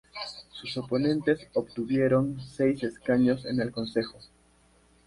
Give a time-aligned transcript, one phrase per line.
[0.53, 4.17] Sus oponentes obtuvieron seis escaños en el consejo.